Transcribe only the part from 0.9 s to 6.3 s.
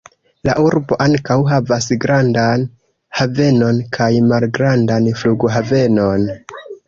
ankaŭ havas grandan havenon kaj malgrandan flughavenon.